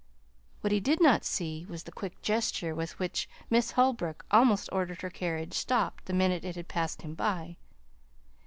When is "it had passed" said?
6.43-7.03